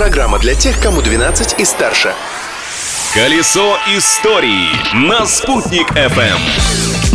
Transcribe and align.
Программа 0.00 0.38
для 0.38 0.54
тех, 0.54 0.80
кому 0.80 1.02
12 1.02 1.60
и 1.60 1.64
старше. 1.66 2.14
Колесо 3.12 3.76
истории 3.94 4.70
на 4.94 5.26
«Спутник 5.26 5.90
FM. 5.90 6.38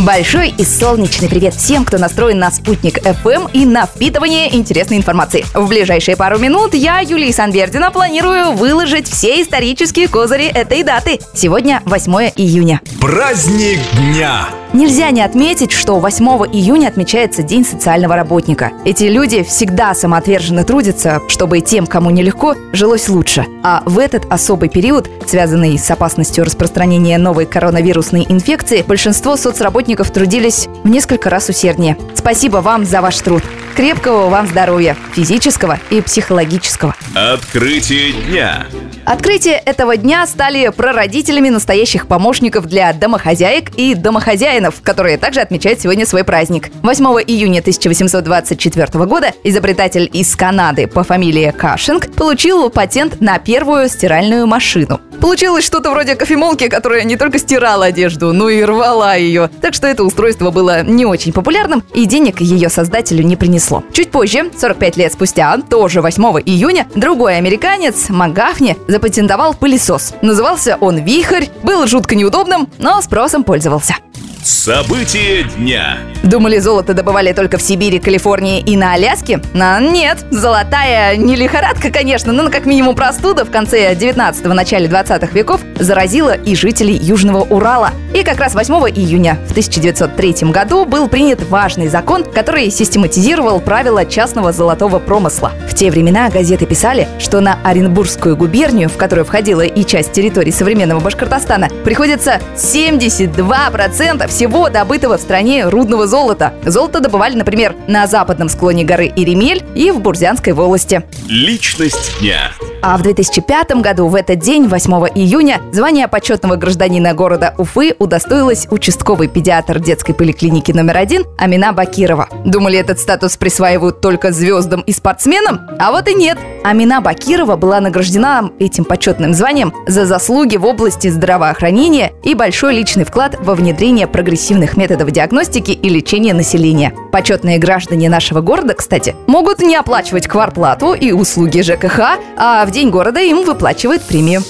Большой 0.04 0.50
и 0.50 0.64
солнечный 0.64 1.28
привет 1.28 1.54
всем, 1.54 1.84
кто 1.84 1.98
настроен 1.98 2.38
на 2.38 2.48
«Спутник 2.52 2.98
FM 2.98 3.50
и 3.52 3.66
на 3.66 3.86
впитывание 3.86 4.54
интересной 4.54 4.98
информации. 4.98 5.44
В 5.52 5.66
ближайшие 5.66 6.16
пару 6.16 6.38
минут 6.38 6.74
я, 6.74 7.00
Юлия 7.00 7.32
Санвердина, 7.32 7.90
планирую 7.90 8.52
выложить 8.52 9.10
все 9.10 9.42
исторические 9.42 10.06
козыри 10.06 10.46
этой 10.46 10.84
даты. 10.84 11.18
Сегодня 11.34 11.82
8 11.86 12.12
июня. 12.36 12.80
Праздник 13.00 13.80
дня. 13.94 14.46
Нельзя 14.76 15.10
не 15.10 15.22
отметить, 15.22 15.72
что 15.72 15.98
8 15.98 16.26
июня 16.52 16.88
отмечается 16.88 17.42
День 17.42 17.64
социального 17.64 18.14
работника. 18.14 18.72
Эти 18.84 19.04
люди 19.04 19.42
всегда 19.42 19.94
самоотверженно 19.94 20.64
трудятся, 20.64 21.22
чтобы 21.28 21.62
тем, 21.62 21.86
кому 21.86 22.10
нелегко, 22.10 22.54
жилось 22.74 23.08
лучше. 23.08 23.46
А 23.62 23.82
в 23.86 23.98
этот 23.98 24.30
особый 24.30 24.68
период, 24.68 25.08
связанный 25.26 25.78
с 25.78 25.90
опасностью 25.90 26.44
распространения 26.44 27.16
новой 27.16 27.46
коронавирусной 27.46 28.26
инфекции, 28.28 28.84
большинство 28.86 29.38
соцработников 29.38 30.10
трудились 30.10 30.68
в 30.84 30.88
несколько 30.90 31.30
раз 31.30 31.48
усерднее. 31.48 31.96
Спасибо 32.14 32.58
вам 32.58 32.84
за 32.84 33.00
ваш 33.00 33.18
труд. 33.20 33.42
Крепкого 33.76 34.28
вам 34.28 34.46
здоровья, 34.46 34.94
физического 35.14 35.80
и 35.88 36.02
психологического. 36.02 36.94
Открытие 37.14 38.12
дня. 38.12 38.66
Открытие 39.06 39.62
этого 39.64 39.96
дня 39.96 40.26
стали 40.26 40.68
прародителями 40.70 41.48
настоящих 41.48 42.08
помощников 42.08 42.66
для 42.66 42.92
домохозяек 42.92 43.70
и 43.76 43.94
домохозяинов, 43.94 44.82
которые 44.82 45.16
также 45.16 45.40
отмечают 45.40 45.80
сегодня 45.80 46.04
свой 46.04 46.24
праздник. 46.24 46.70
8 46.82 47.04
июня 47.24 47.60
1824 47.60 49.04
года 49.04 49.32
изобретатель 49.44 50.10
из 50.12 50.34
Канады 50.34 50.88
по 50.88 51.04
фамилии 51.04 51.54
Кашинг 51.56 52.12
получил 52.16 52.68
патент 52.68 53.20
на 53.20 53.38
первую 53.38 53.88
стиральную 53.88 54.48
машину. 54.48 55.00
Получилось 55.26 55.64
что-то 55.64 55.90
вроде 55.90 56.14
кофемолки, 56.14 56.68
которая 56.68 57.02
не 57.02 57.16
только 57.16 57.40
стирала 57.40 57.86
одежду, 57.86 58.32
но 58.32 58.48
и 58.48 58.62
рвала 58.62 59.16
ее. 59.16 59.50
Так 59.60 59.74
что 59.74 59.88
это 59.88 60.04
устройство 60.04 60.52
было 60.52 60.84
не 60.84 61.04
очень 61.04 61.32
популярным, 61.32 61.82
и 61.94 62.06
денег 62.06 62.40
ее 62.40 62.68
создателю 62.68 63.24
не 63.24 63.34
принесло. 63.34 63.82
Чуть 63.92 64.12
позже, 64.12 64.52
45 64.56 64.96
лет 64.96 65.12
спустя, 65.12 65.58
тоже 65.68 66.00
8 66.00 66.22
июня, 66.46 66.86
другой 66.94 67.38
американец, 67.38 68.08
Магафни, 68.08 68.76
запатентовал 68.86 69.54
пылесос. 69.54 70.14
Назывался 70.22 70.78
он 70.80 70.98
«Вихрь», 70.98 71.46
был 71.64 71.88
жутко 71.88 72.14
неудобным, 72.14 72.68
но 72.78 73.02
спросом 73.02 73.42
пользовался. 73.42 73.96
События 74.44 75.42
дня. 75.56 75.98
Думали, 76.26 76.58
золото 76.58 76.92
добывали 76.92 77.32
только 77.32 77.56
в 77.56 77.62
Сибири, 77.62 78.00
Калифорнии 78.00 78.60
и 78.60 78.76
на 78.76 78.94
Аляске? 78.94 79.40
А 79.54 79.78
нет, 79.78 80.18
золотая 80.32 81.16
не 81.16 81.36
лихорадка, 81.36 81.92
конечно, 81.92 82.32
но 82.32 82.50
как 82.50 82.66
минимум 82.66 82.96
простуда 82.96 83.44
в 83.44 83.50
конце 83.52 83.94
19-го, 83.94 84.52
начале 84.52 84.88
20 84.88 85.32
веков 85.32 85.60
заразила 85.78 86.32
и 86.32 86.56
жителей 86.56 86.96
Южного 86.96 87.42
Урала. 87.42 87.90
И 88.12 88.24
как 88.24 88.40
раз 88.40 88.54
8 88.54 88.74
июня 88.96 89.38
в 89.46 89.52
1903 89.52 90.50
году 90.50 90.84
был 90.84 91.06
принят 91.08 91.48
важный 91.48 91.86
закон, 91.86 92.24
который 92.24 92.70
систематизировал 92.70 93.60
правила 93.60 94.04
частного 94.04 94.50
золотого 94.50 94.98
промысла. 94.98 95.52
В 95.68 95.74
те 95.74 95.92
времена 95.92 96.28
газеты 96.28 96.66
писали, 96.66 97.06
что 97.20 97.40
на 97.40 97.58
Оренбургскую 97.62 98.36
губернию, 98.36 98.88
в 98.88 98.96
которую 98.96 99.26
входила 99.26 99.60
и 99.60 99.84
часть 99.84 100.10
территории 100.10 100.50
современного 100.50 100.98
Башкортостана, 100.98 101.68
приходится 101.84 102.40
72% 102.56 104.26
всего 104.26 104.70
добытого 104.70 105.18
в 105.18 105.20
стране 105.20 105.68
рудного 105.68 106.08
золота. 106.16 106.54
Золото 106.64 107.00
добывали, 107.00 107.34
например, 107.34 107.74
на 107.88 108.06
западном 108.06 108.48
склоне 108.48 108.84
горы 108.84 109.12
Иремель 109.14 109.62
и 109.74 109.90
в 109.90 110.00
Бурзянской 110.00 110.54
волости. 110.54 111.02
Личность 111.28 112.18
дня. 112.20 112.52
А 112.88 112.96
в 112.96 113.02
2005 113.02 113.82
году, 113.82 114.06
в 114.06 114.14
этот 114.14 114.38
день, 114.38 114.68
8 114.68 114.92
июня, 115.16 115.60
звание 115.72 116.06
почетного 116.06 116.54
гражданина 116.54 117.14
города 117.14 117.52
Уфы 117.58 117.96
удостоилась 117.98 118.68
участковый 118.70 119.26
педиатр 119.26 119.80
детской 119.80 120.12
поликлиники 120.12 120.70
номер 120.70 120.98
один 120.98 121.24
Амина 121.36 121.72
Бакирова. 121.72 122.28
Думали, 122.44 122.78
этот 122.78 123.00
статус 123.00 123.36
присваивают 123.36 124.00
только 124.00 124.30
звездам 124.30 124.82
и 124.82 124.92
спортсменам? 124.92 125.62
А 125.80 125.90
вот 125.90 126.06
и 126.06 126.14
нет. 126.14 126.38
Амина 126.62 127.00
Бакирова 127.00 127.56
была 127.56 127.80
награждена 127.80 128.52
этим 128.60 128.84
почетным 128.84 129.34
званием 129.34 129.72
за 129.88 130.06
заслуги 130.06 130.56
в 130.56 130.64
области 130.64 131.08
здравоохранения 131.08 132.12
и 132.22 132.34
большой 132.34 132.74
личный 132.74 133.04
вклад 133.04 133.36
во 133.40 133.56
внедрение 133.56 134.06
прогрессивных 134.06 134.76
методов 134.76 135.10
диагностики 135.10 135.72
и 135.72 135.88
лечения 135.88 136.34
населения. 136.34 136.92
Почетные 137.10 137.58
граждане 137.58 138.08
нашего 138.08 138.42
города, 138.42 138.74
кстати, 138.74 139.16
могут 139.26 139.58
не 139.60 139.74
оплачивать 139.74 140.28
кварплату 140.28 140.94
и 140.94 141.10
услуги 141.10 141.62
ЖКХ, 141.62 142.18
а 142.36 142.64
в 142.64 142.75
День 142.76 142.90
города 142.90 143.20
им 143.20 143.46
выплачивают 143.46 144.02
премию. 144.02 144.44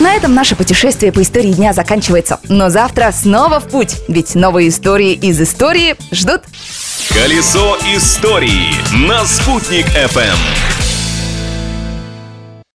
На 0.00 0.12
этом 0.14 0.34
наше 0.34 0.54
путешествие 0.54 1.12
по 1.12 1.22
истории 1.22 1.52
дня 1.52 1.72
заканчивается. 1.72 2.40
Но 2.50 2.68
завтра 2.68 3.10
снова 3.10 3.58
в 3.58 3.68
путь, 3.68 3.96
ведь 4.06 4.34
новые 4.34 4.68
истории 4.68 5.14
из 5.14 5.40
истории 5.40 5.96
ждут. 6.12 6.42
Колесо 7.14 7.78
истории 7.96 8.74
на 9.08 9.24
«Спутник 9.24 9.86
FM. 9.86 10.77